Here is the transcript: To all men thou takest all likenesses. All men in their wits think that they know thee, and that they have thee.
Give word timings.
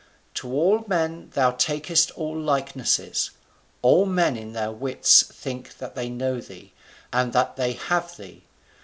To 0.33 0.51
all 0.51 0.83
men 0.87 1.29
thou 1.35 1.51
takest 1.51 2.09
all 2.17 2.35
likenesses. 2.35 3.29
All 3.83 4.07
men 4.07 4.35
in 4.35 4.53
their 4.53 4.71
wits 4.71 5.21
think 5.21 5.77
that 5.77 5.93
they 5.93 6.09
know 6.09 6.39
thee, 6.41 6.73
and 7.13 7.33
that 7.33 7.55
they 7.55 7.73
have 7.73 8.17
thee. 8.17 8.41